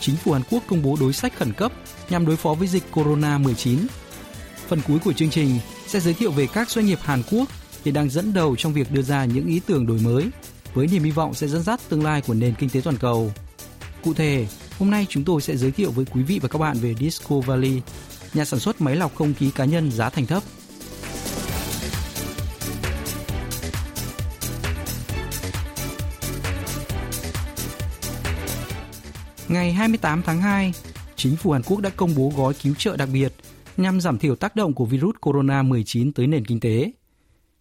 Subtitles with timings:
[0.00, 1.72] Chính phủ Hàn Quốc công bố đối sách khẩn cấp
[2.10, 3.78] nhằm đối phó với dịch corona-19.
[4.68, 7.48] Phần cuối của chương trình sẽ giới thiệu về các doanh nghiệp Hàn Quốc
[7.84, 10.24] hiện đang dẫn đầu trong việc đưa ra những ý tưởng đổi mới
[10.74, 13.32] với niềm hy vọng sẽ dẫn dắt tương lai của nền kinh tế toàn cầu.
[14.02, 14.46] Cụ thể,
[14.78, 17.36] hôm nay chúng tôi sẽ giới thiệu với quý vị và các bạn về Disco
[17.36, 17.80] Valley,
[18.34, 20.42] nhà sản xuất máy lọc không khí cá nhân giá thành thấp.
[29.50, 30.72] Ngày 28 tháng 2,
[31.16, 33.32] chính phủ Hàn Quốc đã công bố gói cứu trợ đặc biệt
[33.76, 36.92] nhằm giảm thiểu tác động của virus corona-19 tới nền kinh tế.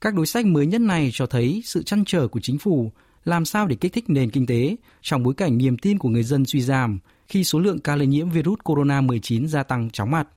[0.01, 2.91] Các đối sách mới nhất này cho thấy sự chăn trở của chính phủ
[3.25, 6.23] làm sao để kích thích nền kinh tế trong bối cảnh niềm tin của người
[6.23, 10.27] dân suy giảm khi số lượng ca lây nhiễm virus corona-19 gia tăng chóng mặt.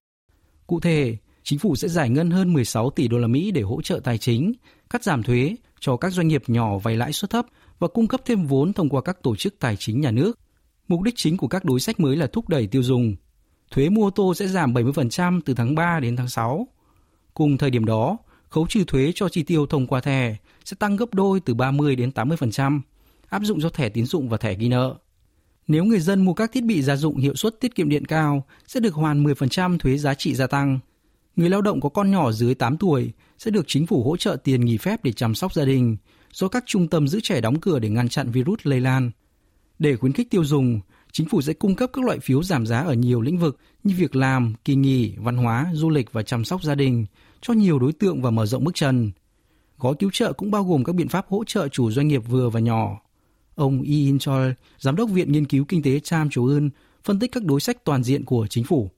[0.67, 3.83] Cụ thể, chính phủ sẽ giải ngân hơn 16 tỷ đô la Mỹ để hỗ
[3.83, 4.53] trợ tài chính,
[4.91, 7.47] cắt giảm thuế cho các doanh nghiệp nhỏ vay lãi suất thấp
[7.78, 10.39] và cung cấp thêm vốn thông qua các tổ chức tài chính nhà nước.
[10.89, 13.17] Mục đích chính của các đối sách mới là thúc đẩy tiêu dùng.
[13.71, 16.69] Thuế mua ô tô sẽ giảm 70% từ tháng 3 đến tháng 6.
[17.35, 20.97] Cùng thời điểm đó, khấu trừ thuế cho chi tiêu thông qua thẻ sẽ tăng
[20.97, 22.81] gấp đôi từ 30 đến 80%,
[23.29, 24.97] áp dụng cho thẻ tín dụng và thẻ ghi nợ.
[25.69, 28.47] Nếu người dân mua các thiết bị gia dụng hiệu suất tiết kiệm điện cao
[28.67, 30.79] sẽ được hoàn 10% thuế giá trị gia tăng.
[31.37, 34.37] Người lao động có con nhỏ dưới 8 tuổi sẽ được chính phủ hỗ trợ
[34.37, 35.97] tiền nghỉ phép để chăm sóc gia đình,
[36.33, 39.11] do các trung tâm giữ trẻ đóng cửa để ngăn chặn virus lây lan.
[39.78, 40.80] Để khuyến khích tiêu dùng,
[41.13, 43.95] chính phủ sẽ cung cấp các loại phiếu giảm giá ở nhiều lĩnh vực như
[43.98, 47.07] việc làm, kỳ nghỉ, văn hóa, du lịch và chăm sóc gia đình
[47.41, 49.11] cho nhiều đối tượng và mở rộng mức trần.
[49.79, 52.51] Gói cứu trợ cũng bao gồm các biện pháp hỗ trợ chủ doanh nghiệp vừa
[52.51, 53.01] và nhỏ.
[53.55, 56.70] Ông Lee In Chol, giám đốc Viện Nghiên cứu Kinh tế Cham Chố Ưn,
[57.05, 58.91] phân tích các đối sách toàn diện của chính phủ.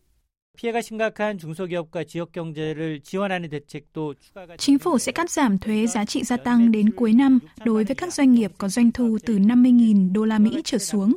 [4.59, 7.94] Chính phủ sẽ cắt giảm thuế giá trị gia tăng đến cuối năm đối với
[7.94, 11.12] các doanh nghiệp có doanh thu từ 50.000 đô la Mỹ trở xuống.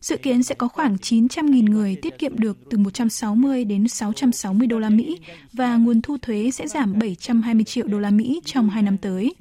[0.00, 4.78] Dự kiến sẽ có khoảng 900.000 người tiết kiệm được từ 160 đến 660 đô
[4.78, 5.18] la Mỹ
[5.52, 9.34] và nguồn thu thuế sẽ giảm 720 triệu đô la Mỹ trong hai năm tới.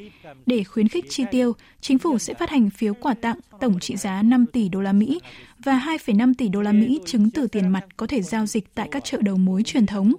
[0.46, 3.96] Để khuyến khích chi tiêu, chính phủ sẽ phát hành phiếu quà tặng tổng trị
[3.96, 5.20] giá 5 tỷ đô la Mỹ
[5.60, 8.88] và 2,5 tỷ đô la Mỹ chứng từ tiền mặt có thể giao dịch tại
[8.92, 10.14] các chợ đầu mối truyền thống.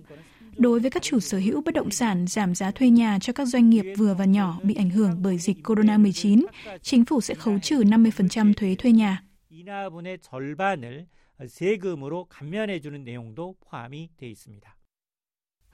[0.56, 3.44] Đối với các chủ sở hữu bất động sản giảm giá thuê nhà cho các
[3.48, 6.44] doanh nghiệp vừa và nhỏ bị ảnh hưởng bởi dịch corona-19,
[6.82, 9.22] chính phủ sẽ khấu trừ 50% thuế thuê nhà.
[9.67, 11.07] 인하분의 절반을
[11.47, 14.75] 세금으로 감면해 주는 내용도 포함이 돼 있습니다.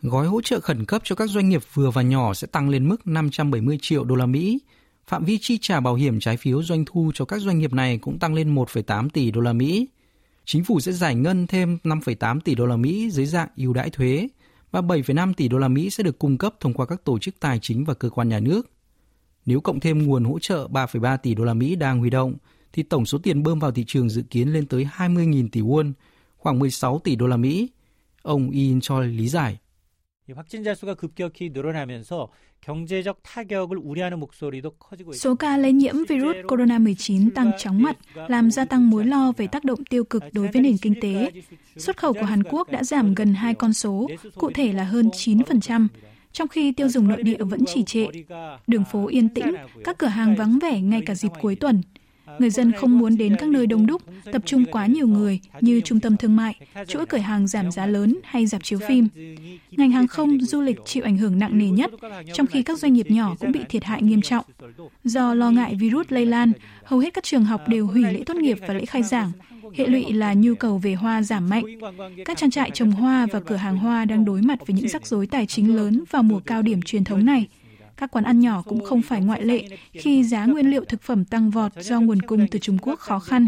[0.02, 2.90] Gói hỗ trợ khẩn cấp cho các doanh nghiệp vừa và nhỏ sẽ tăng lên
[2.90, 4.60] mức 570 triệu đô la Mỹ.
[5.08, 7.98] Phạm vi chi trả bảo hiểm trái phiếu doanh thu cho các doanh nghiệp này
[7.98, 9.88] cũng tăng lên 1,8 tỷ đô la Mỹ.
[10.46, 13.90] Chính phủ sẽ giải ngân thêm 5,8 tỷ đô la Mỹ dưới dạng ưu đãi
[13.90, 14.28] thuế
[14.72, 17.40] và 7,5 tỷ đô la Mỹ sẽ được cung cấp thông qua các tổ chức
[17.40, 18.72] tài chính và cơ quan nhà nước.
[19.46, 22.36] Nếu cộng thêm nguồn hỗ trợ 3,3 tỷ đô la Mỹ đang huy động,
[22.75, 25.93] thì tổng số tiền bơm vào thị trường dự kiến lên tới 20.000 tỷ won,
[26.37, 27.69] khoảng 16 tỷ đô la Mỹ.
[28.23, 29.59] Ông In Choi lý giải.
[35.13, 39.47] Số ca lây nhiễm virus corona-19 tăng chóng mặt, làm gia tăng mối lo về
[39.47, 41.31] tác động tiêu cực đối với nền kinh tế.
[41.77, 45.09] Xuất khẩu của Hàn Quốc đã giảm gần hai con số, cụ thể là hơn
[45.09, 45.89] 9%,
[46.33, 48.07] trong khi tiêu dùng nội địa vẫn trì trệ.
[48.67, 49.55] Đường phố yên tĩnh,
[49.85, 51.83] các cửa hàng vắng vẻ ngay cả dịp cuối tuần.
[52.39, 54.03] Người dân không muốn đến các nơi đông đúc,
[54.33, 56.55] tập trung quá nhiều người như trung tâm thương mại,
[56.89, 59.09] chuỗi cửa hàng giảm giá lớn hay dạp chiếu phim.
[59.71, 61.91] Ngành hàng không, du lịch chịu ảnh hưởng nặng nề nhất,
[62.33, 64.45] trong khi các doanh nghiệp nhỏ cũng bị thiệt hại nghiêm trọng.
[65.05, 66.53] Do lo ngại virus lây lan,
[66.85, 69.33] hầu hết các trường học đều hủy lễ tốt nghiệp và lễ khai giảng.
[69.75, 71.65] Hệ lụy là nhu cầu về hoa giảm mạnh.
[72.25, 75.07] Các trang trại trồng hoa và cửa hàng hoa đang đối mặt với những rắc
[75.07, 77.49] rối tài chính lớn vào mùa cao điểm truyền thống này.
[77.97, 81.25] Các quán ăn nhỏ cũng không phải ngoại lệ khi giá nguyên liệu thực phẩm
[81.25, 83.47] tăng vọt do nguồn cung từ Trung Quốc khó khăn.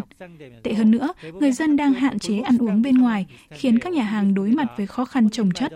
[0.62, 4.02] Tệ hơn nữa, người dân đang hạn chế ăn uống bên ngoài, khiến các nhà
[4.02, 5.72] hàng đối mặt với khó khăn trồng chất.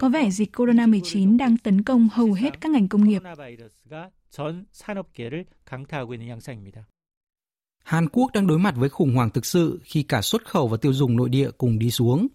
[0.00, 3.22] Có vẻ dịch corona-19 đang tấn công hầu hết các ngành công nghiệp.
[7.84, 10.76] Hàn Quốc đang đối mặt với khủng hoảng thực sự khi cả xuất khẩu và
[10.76, 12.26] tiêu dùng nội địa cùng đi xuống.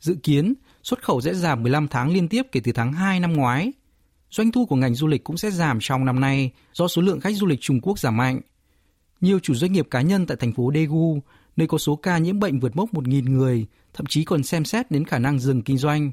[0.00, 3.32] Dự kiến, xuất khẩu sẽ giảm 15 tháng liên tiếp kể từ tháng 2 năm
[3.32, 3.72] ngoái–
[4.36, 7.20] Doanh thu của ngành du lịch cũng sẽ giảm trong năm nay do số lượng
[7.20, 8.40] khách du lịch Trung Quốc giảm mạnh.
[9.20, 11.20] Nhiều chủ doanh nghiệp cá nhân tại thành phố Daegu,
[11.56, 14.90] nơi có số ca nhiễm bệnh vượt mốc 1.000 người, thậm chí còn xem xét
[14.90, 16.12] đến khả năng dừng kinh doanh.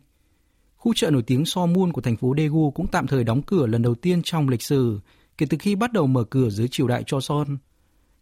[0.75, 3.67] Khu chợ nổi tiếng So Moon của thành phố Daegu cũng tạm thời đóng cửa
[3.67, 4.99] lần đầu tiên trong lịch sử
[5.37, 7.57] kể từ khi bắt đầu mở cửa dưới triều đại Joseon.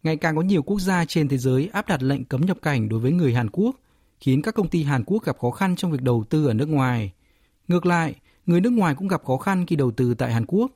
[0.02, 2.88] Ngày càng có nhiều quốc gia trên thế giới áp đặt lệnh cấm nhập cảnh
[2.88, 3.76] đối với người Hàn Quốc,
[4.20, 6.68] khiến các công ty Hàn Quốc gặp khó khăn trong việc đầu tư ở nước
[6.68, 7.12] ngoài.
[7.68, 8.14] Ngược lại,
[8.46, 10.70] người nước ngoài cũng gặp khó khăn khi đầu tư tại Hàn Quốc.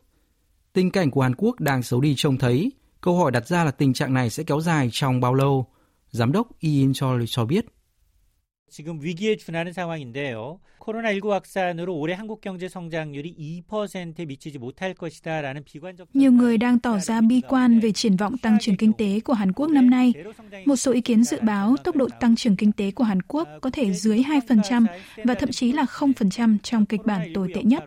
[0.72, 2.72] Tình cảnh của Hàn Quốc đang xấu đi trông thấy.
[3.00, 5.66] Câu hỏi đặt ra là tình trạng này sẽ kéo dài trong bao lâu?
[6.10, 7.66] Giám đốc Iin Choi cho biết.
[8.71, 10.59] 지금 위기에 준하는 상황인데요.
[10.79, 16.97] 코로나19 확산으로 올해 한국 경제 성장률이 2%에 미치지 못할 것이다라는 비관적 Nhiều người đang tỏ
[16.99, 20.13] ra bi quan về triển vọng tăng trưởng kinh tế của Hàn Quốc năm nay.
[20.65, 23.47] Một số ý kiến dự báo tốc độ tăng trưởng kinh tế của Hàn Quốc
[23.61, 24.85] có thể dưới 2%
[25.23, 27.83] và thậm chí là 0% trong kịch bản tồi tệ nhất.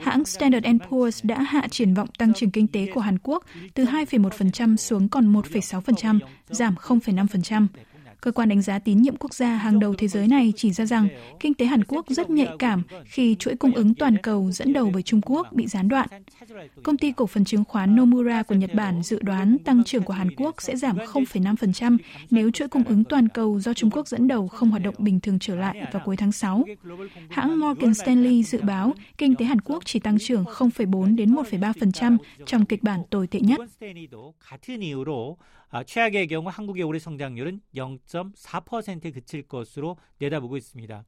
[0.00, 3.44] Hãng Standard Poor's đã hạ triển vọng tăng trưởng kinh tế của Hàn Quốc
[3.74, 7.66] từ 2,1% xuống còn 1,6%, giảm 0,5%.
[8.23, 10.85] Cơ quan đánh giá tín nhiệm quốc gia hàng đầu thế giới này chỉ ra
[10.85, 11.07] rằng
[11.39, 14.89] kinh tế Hàn Quốc rất nhạy cảm khi chuỗi cung ứng toàn cầu dẫn đầu
[14.93, 16.07] bởi Trung Quốc bị gián đoạn.
[16.83, 20.13] Công ty cổ phần chứng khoán Nomura của Nhật Bản dự đoán tăng trưởng của
[20.13, 21.97] Hàn Quốc sẽ giảm 0,5%
[22.29, 25.19] nếu chuỗi cung ứng toàn cầu do Trung Quốc dẫn đầu không hoạt động bình
[25.19, 26.65] thường trở lại vào cuối tháng 6.
[27.29, 32.17] Hãng Morgan Stanley dự báo kinh tế Hàn Quốc chỉ tăng trưởng 0,4 đến 1,3%
[32.45, 33.59] trong kịch bản tồi tệ nhất.
[35.86, 41.04] 최악의 경우 한국의 올해 성장률은 0.4%에 그칠 것으로 내다보고 있습니다.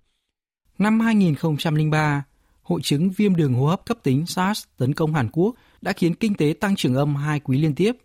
[0.78, 2.24] Năm 2003,
[2.62, 6.14] hội chứng viêm đường hô hấp cấp tính SARS tấn công Hàn Quốc đã khiến
[6.14, 7.96] kinh tế tăng trưởng âm hai quý liên tiếp.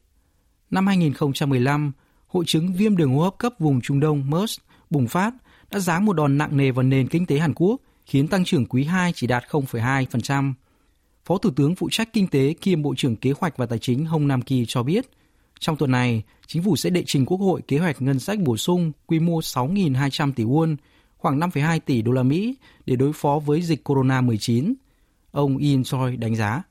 [0.69, 1.91] Năm 2015,
[2.27, 5.33] hội chứng viêm đường hô hấp cấp vùng Trung Đông MERS bùng phát
[5.71, 8.65] đã giáng một đòn nặng nề vào nền kinh tế Hàn Quốc, khiến tăng trưởng
[8.65, 10.53] quý 2 chỉ đạt 0,2%.
[11.25, 14.05] Phó Thủ tướng phụ trách kinh tế kiêm Bộ trưởng Kế hoạch và Tài chính
[14.05, 15.05] Hồng Nam Kỳ cho biết,
[15.59, 18.57] trong tuần này, chính phủ sẽ đệ trình Quốc hội kế hoạch ngân sách bổ
[18.57, 20.75] sung quy mô 6.200 tỷ won,
[21.17, 22.55] khoảng 5,2 tỷ đô la Mỹ
[22.85, 24.73] để đối phó với dịch corona-19.
[25.31, 26.63] Ông Ian Choi đánh giá.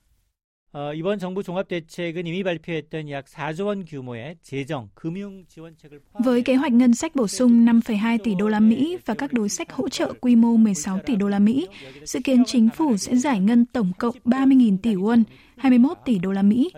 [0.77, 6.55] 어, 이번 정부 종합대책은 이미 발표했던 약 4조 원 규모의 재정, 금융 지원책을 Với kế
[6.55, 9.89] hoạch ngân sách bổ sung 5,2 tỷ đô la Mỹ và các đối sách hỗ
[9.89, 11.69] trợ quy mô 16 tỷ đô la Mỹ,
[12.05, 15.23] dự kiến chính phủ sẽ giải ngân tổng cộng 30.000 tỷ won,
[15.59, 16.71] 21 tỷ đô la Mỹ.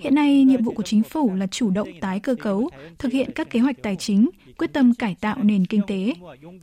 [0.00, 3.30] Hiện nay, nhiệm vụ của chính phủ là chủ động tái cơ cấu, thực hiện
[3.34, 6.12] các kế hoạch tài chính, quyết tâm cải tạo nền kinh tế.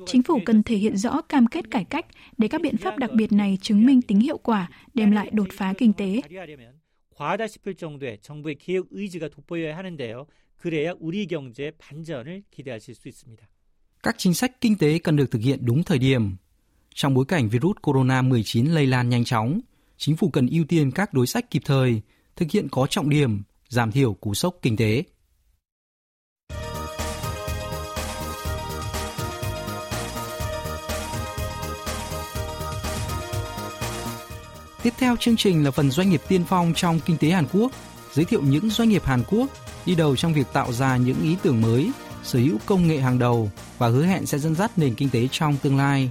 [0.05, 2.05] Chính phủ cần thể hiện rõ cam kết cải cách
[2.37, 5.47] để các biện pháp đặc biệt này chứng minh tính hiệu quả, đem lại đột
[5.51, 6.21] phá kinh tế.
[7.21, 10.25] 과하다 싶을 정도의 정부의 개혁 의지가 돋보여야 하는데요.
[10.57, 13.47] 그래야 우리 경제 반전을 기대하실 수 있습니다.
[14.03, 16.35] Các chính sách kinh tế cần được thực hiện đúng thời điểm.
[16.95, 19.59] Trong bối cảnh virus corona-19 lây lan nhanh chóng,
[19.96, 22.00] chính phủ cần ưu tiên các đối sách kịp thời,
[22.36, 25.04] thực hiện có trọng điểm, giảm thiểu cú sốc kinh tế.
[34.82, 37.72] Tiếp theo chương trình là phần doanh nghiệp tiên phong trong kinh tế Hàn Quốc,
[38.12, 39.50] giới thiệu những doanh nghiệp Hàn Quốc
[39.86, 41.90] đi đầu trong việc tạo ra những ý tưởng mới,
[42.22, 45.28] sở hữu công nghệ hàng đầu và hứa hẹn sẽ dẫn dắt nền kinh tế
[45.30, 46.10] trong tương lai.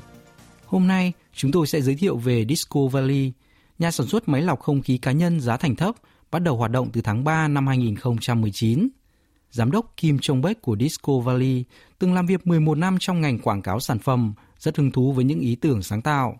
[0.65, 3.31] Hôm nay, chúng tôi sẽ giới thiệu về Disco Valley,
[3.79, 5.95] nhà sản xuất máy lọc không khí cá nhân giá thành thấp,
[6.31, 8.87] bắt đầu hoạt động từ tháng 3 năm 2019.
[9.51, 11.63] Giám đốc Kim Chong Bek của Disco Valley
[11.99, 15.25] từng làm việc 11 năm trong ngành quảng cáo sản phẩm, rất hứng thú với
[15.25, 16.39] những ý tưởng sáng tạo.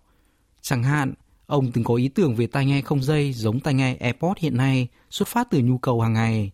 [0.60, 1.14] Chẳng hạn,
[1.46, 4.56] Ông từng có ý tưởng về tai nghe không dây giống tai nghe AirPods hiện
[4.56, 6.50] nay xuất phát từ nhu cầu hàng ngày.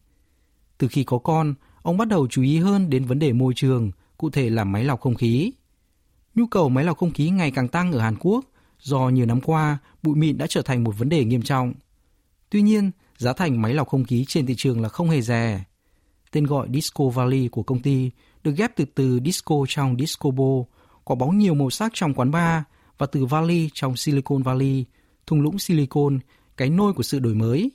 [0.79, 3.91] Từ khi có con, ông bắt đầu chú ý hơn đến vấn đề môi trường,
[4.17, 5.53] cụ thể là máy lọc không khí.
[6.35, 8.45] Nhu cầu máy lọc không khí ngày càng tăng ở Hàn Quốc
[8.83, 11.73] do nhiều năm qua bụi mịn đã trở thành một vấn đề nghiêm trọng.
[12.51, 15.65] Tuy nhiên, giá thành máy lọc không khí trên thị trường là không hề rẻ.
[16.31, 18.11] Tên gọi Disco Valley của công ty
[18.45, 20.61] được ghép từ từ disco trong disco ball,
[21.05, 22.63] có bóng nhiều màu sắc trong quán bar
[22.99, 24.85] và từ Valley trong Silicon Valley,
[25.27, 26.19] thung lũng Silicon,
[26.57, 27.71] cái nôi của sự đổi mới.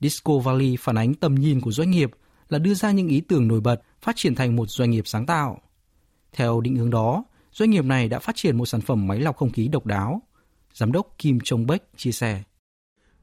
[0.00, 2.10] Disco Valley phản ánh tầm nhìn của doanh nghiệp
[2.48, 5.26] là đưa ra những ý tưởng nổi bật, phát triển thành một doanh nghiệp sáng
[5.26, 5.60] tạo.
[6.32, 9.36] Theo định hướng đó, doanh nghiệp này đã phát triển một sản phẩm máy lọc
[9.36, 10.22] không khí độc đáo.
[10.75, 12.43] Giám đốc Kim Chong Bek chia sẻ.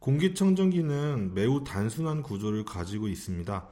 [0.01, 3.63] 공기청정기는 매우 단순한 구조를 가지고 있습니다.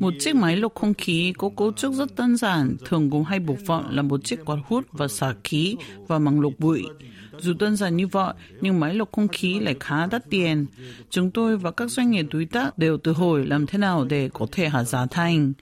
[0.00, 3.40] Một chiếc máy lọc không khí có cấu trúc rất đơn giản, thường gồm hai
[3.40, 5.76] bộ phận là một chiếc quạt hút và xả khí
[6.06, 6.82] và màng lọc bụi.
[7.38, 10.66] Dù đơn giản như vậy, nhưng máy lọc không khí lại khá đắt tiền.
[11.10, 14.30] Chúng tôi và các doanh nghiệp đối tác đều tự hỏi làm thế nào để
[14.34, 15.52] có thể hạ giá thành.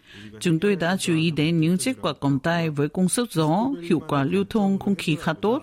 [0.41, 3.67] Chúng tôi đã chú ý đến những chiếc quạt cầm tay với công suất gió,
[3.83, 5.63] hiệu quả lưu thông không khí khá tốt.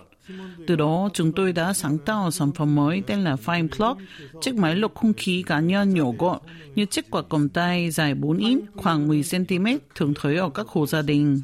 [0.67, 4.01] Từ đó, chúng tôi đã sáng tạo sản phẩm mới tên là Fine Clock,
[4.41, 6.39] chiếc máy lọc không khí cá nhân nhỏ gọn
[6.75, 10.87] như chiếc quạt cầm tay dài 4 inch, khoảng 10cm thường thấy ở các hộ
[10.87, 11.41] gia đình.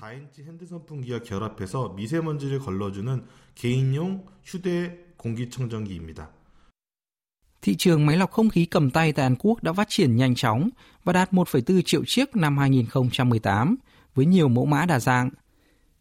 [7.62, 10.36] Thị trường máy lọc không khí cầm tay tại Hàn Quốc đã phát triển nhanh
[10.36, 10.70] chóng
[11.04, 13.76] và đạt 1,4 triệu chiếc năm 2018
[14.16, 15.30] với nhiều mẫu mã đa dạng–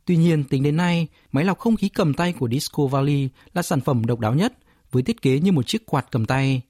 [0.08, 3.62] Tuy nhiên, tính đến nay, máy lọc không khí cầm tay của Disco Valley là
[3.62, 4.52] sản phẩm độc đáo nhất
[4.92, 6.62] với thiết kế như một chiếc quạt cầm tay.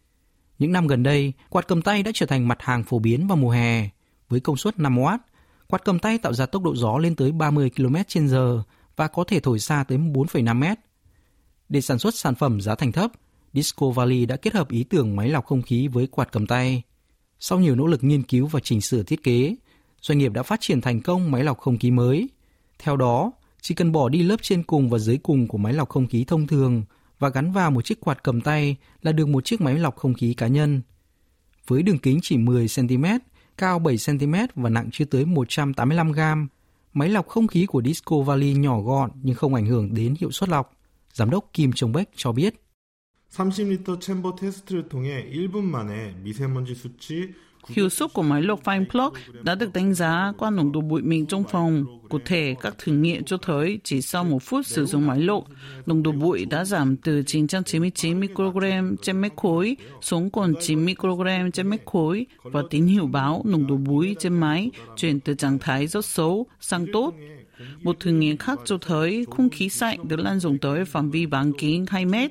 [0.59, 3.37] Những năm gần đây, quạt cầm tay đã trở thành mặt hàng phổ biến vào
[3.37, 3.89] mùa hè.
[4.29, 5.19] Với công suất 5W,
[5.69, 8.63] quạt cầm tay tạo ra tốc độ gió lên tới 30 km/h
[8.97, 10.65] và có thể thổi xa tới 4,5 m.
[11.69, 13.13] Để sản xuất sản phẩm giá thành thấp,
[13.53, 16.83] Disco Valley đã kết hợp ý tưởng máy lọc không khí với quạt cầm tay.
[17.41, 19.55] Sau nhiều nỗ lực nghiên cứu và chỉnh sửa thiết kế,
[20.03, 22.29] doanh nghiệp đã phát triển thành công máy lọc không khí mới.
[22.80, 25.90] Theo đó, chỉ cần bỏ đi lớp trên cùng và dưới cùng của máy lọc
[25.90, 26.84] không khí thông thường
[27.20, 30.14] và gắn vào một chiếc quạt cầm tay là được một chiếc máy lọc không
[30.14, 30.82] khí cá nhân.
[31.68, 33.06] Với đường kính chỉ 10 cm,
[33.58, 36.20] cao 7 cm và nặng chưa tới 185 g,
[36.94, 40.32] máy lọc không khí của Disco Valley nhỏ gọn nhưng không ảnh hưởng đến hiệu
[40.32, 40.74] suất lọc.
[41.14, 42.54] Giám đốc Kim Jong Bek cho biết.
[43.34, 47.34] 30리터 챔버 테스트를 통해 1분 만에 미세먼지 수치
[47.67, 51.03] Hiệu suất của máy lọc Fine Plug đã được đánh giá qua nồng độ bụi
[51.03, 51.85] mịn trong phòng.
[52.09, 55.45] Cụ thể, các thử nghiệm cho thấy chỉ sau một phút sử dụng máy lọc,
[55.87, 61.53] nồng độ bụi đã giảm từ 999 microgram trên mét khối xuống còn 9 microgram
[61.53, 65.59] trên mét khối và tín hiệu báo nồng độ bụi trên máy chuyển từ trạng
[65.59, 67.15] thái rất xấu sang tốt.
[67.83, 71.27] Một thử nghiệm khác cho thấy không khí sạch được lan rộng tới phạm vi
[71.27, 72.31] bán kính 2 mét.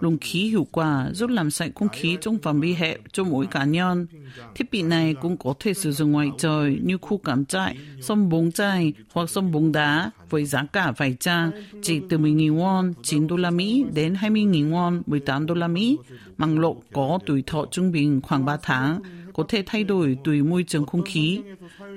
[0.00, 3.46] Luồng khí hiệu quả giúp làm sạch không khí trong phạm vi hẹp cho mỗi
[3.46, 4.06] cá nhân.
[4.54, 8.28] Thiết bị này cũng có thể sử dụng ngoài trời như khu cắm trại, sông
[8.28, 11.50] bóng chày hoặc sông bóng đá với giá cả vài trang
[11.82, 15.98] chỉ từ 10.000 won 9 đô la Mỹ đến 20.000 won 18 đô la Mỹ.
[16.38, 19.00] Măng lộ có tuổi thọ trung bình khoảng 3 tháng,
[19.34, 21.40] có thể thay đổi tùy môi trường không khí.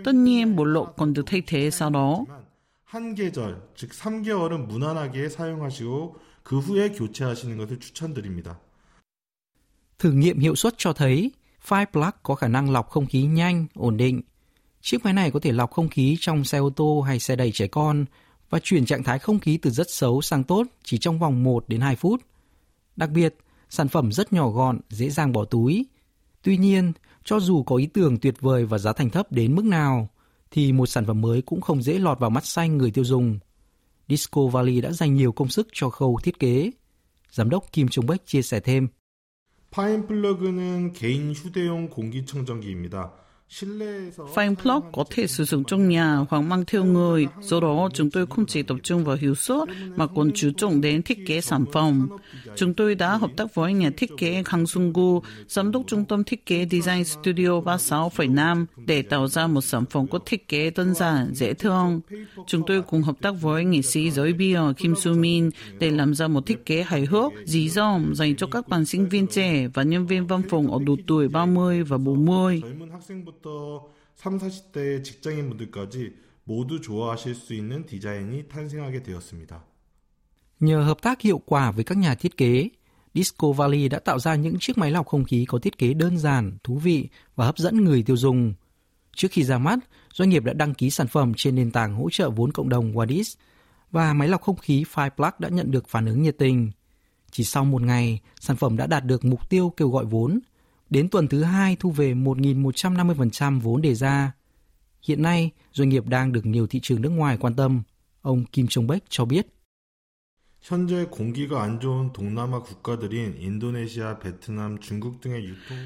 [0.03, 2.25] Tất nhiên, bộ lộ còn được thay thế sau đó.
[2.92, 8.58] 한 계절, 즉 3개월은 무난하게 사용하시고 그 후에 교체하시는 것을 추천드립니다.
[9.98, 11.30] Thử nghiệm hiệu suất cho thấy
[11.68, 14.22] Fire Plug có khả năng lọc không khí nhanh, ổn định.
[14.80, 17.52] Chiếc máy này có thể lọc không khí trong xe ô tô hay xe đẩy
[17.52, 18.04] trẻ con
[18.50, 21.64] và chuyển trạng thái không khí từ rất xấu sang tốt chỉ trong vòng 1
[21.68, 22.22] đến 2 phút.
[22.96, 23.36] Đặc biệt,
[23.70, 25.86] sản phẩm rất nhỏ gọn, dễ dàng bỏ túi.
[26.42, 26.92] Tuy nhiên,
[27.24, 30.08] cho dù có ý tưởng tuyệt vời và giá thành thấp đến mức nào,
[30.52, 33.38] thì một sản phẩm mới cũng không dễ lọt vào mắt xanh người tiêu dùng.
[34.08, 36.70] Disco Valley đã dành nhiều công sức cho khâu thiết kế.
[37.30, 38.88] Giám đốc Kim Trung Bách chia sẻ thêm.
[39.70, 43.12] 파인플러그는 개인 휴대용 공기청정기입니다.
[44.33, 48.11] Fan plug có thể sử dụng trong nhà hoặc mang theo người, do đó chúng
[48.11, 51.41] tôi không chỉ tập trung vào hiệu suất mà còn chú trọng đến thiết kế
[51.41, 52.09] sản phẩm.
[52.55, 56.23] Chúng tôi đã hợp tác với nhà thiết kế Kang Sung-gu, giám đốc trung tâm
[56.23, 60.93] thiết kế Design Studio 36,5 để tạo ra một sản phẩm có thiết kế đơn
[60.93, 62.01] giản, dễ thương.
[62.47, 66.27] Chúng tôi cùng hợp tác với nghệ sĩ giới bia Kim Soo-min để làm ra
[66.27, 69.83] một thiết kế hài hước, dí dỏm dành cho các bạn sinh viên trẻ và
[69.83, 72.61] nhân viên văn phòng ở độ tuổi 30 và 40.
[73.42, 76.14] 20대부터 3, 40대 직장인분들까지
[76.44, 79.64] 모두 좋아하실 수 있는 디자인이 탄생하게 되었습니다.
[80.60, 82.68] Nhờ hợp tác hiệu quả với các nhà thiết kế,
[83.14, 86.18] Disco Valley đã tạo ra những chiếc máy lọc không khí có thiết kế đơn
[86.18, 88.54] giản, thú vị và hấp dẫn người tiêu dùng.
[89.16, 89.78] Trước khi ra mắt,
[90.12, 92.92] doanh nghiệp đã đăng ký sản phẩm trên nền tảng hỗ trợ vốn cộng đồng
[92.92, 93.36] Wadis
[93.90, 96.70] và máy lọc không khí Fireplug đã nhận được phản ứng nhiệt tình.
[97.30, 100.40] Chỉ sau một ngày, sản phẩm đã đạt được mục tiêu kêu gọi vốn
[100.93, 104.31] Đến tuần thứ hai thu về 1.150% vốn đề ra.
[105.07, 107.81] Hiện nay, doanh nghiệp đang được nhiều thị trường nước ngoài quan tâm.
[108.21, 109.47] Ông Kim Jong Bách cho biết.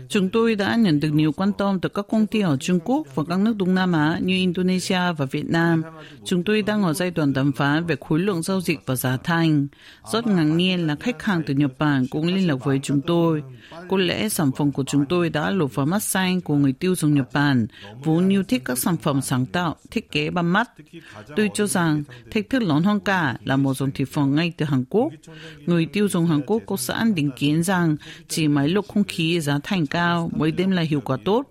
[0.10, 3.08] Chúng tôi đã nhận được nhiều quan tâm từ các công ty ở Trung Quốc
[3.16, 5.84] và các nước Đông Nam Á như Indonesia và Việt Nam.
[6.26, 9.18] Chúng tôi đang ở giai đoạn đàm phán về khối lượng giao dịch và giá
[9.18, 9.68] thành.
[10.12, 13.44] Rất ngạc nhiên là khách hàng từ Nhật Bản cũng liên lạc với chúng tôi.
[13.90, 16.96] Có lẽ sản phẩm của chúng tôi đã lột vào mắt xanh của người tiêu
[16.96, 17.68] dùng Nhật Bản,
[18.04, 20.70] vốn yêu thích các sản phẩm sáng tạo, thiết kế bằng mắt.
[21.36, 24.67] Tôi cho rằng thách thức lớn hơn cả là một dòng thị phần ngay từ
[24.67, 25.13] Hàn Quốc.
[25.67, 27.97] Người tiêu dùng Hàn Quốc có sẵn định kiến rằng
[28.29, 31.43] chỉ máy lọc không khí giá thành cao mới đem lại hiệu quả tốt.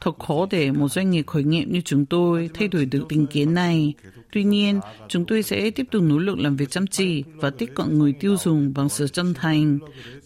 [0.00, 3.26] Thật khó để một doanh nghiệp khởi nghiệp như chúng tôi thay đổi được định
[3.26, 3.94] kiến này.
[4.32, 7.70] Tuy nhiên, chúng tôi sẽ tiếp tục nỗ lực làm việc chăm chỉ và tiếp
[7.74, 9.78] cận người tiêu dùng bằng sự chân thành.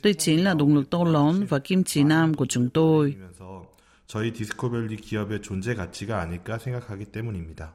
[0.02, 3.14] Đây chính là động lực to lớn và kim chỉ nam của chúng tôi.
[4.06, 7.74] 저희 디스코밸리 기업의 존재 가치가 아닐까 생각하기 때문입니다.